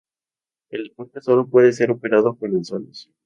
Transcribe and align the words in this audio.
El 0.71 0.85
deporte 0.85 1.21
solo 1.21 1.47
puede 1.47 1.71
ser 1.73 1.91
operado 1.91 2.35
con 2.35 2.55
anzuelos. 2.55 3.11